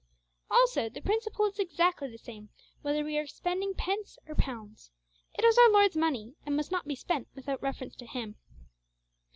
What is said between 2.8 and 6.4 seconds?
whether we are spending pence or pounds; it is our Lord's money,